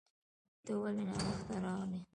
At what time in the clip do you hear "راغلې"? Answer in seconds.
1.63-1.99